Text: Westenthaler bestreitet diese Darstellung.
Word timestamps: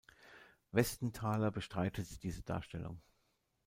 Westenthaler 0.71 1.51
bestreitet 1.51 2.23
diese 2.23 2.41
Darstellung. 2.41 3.03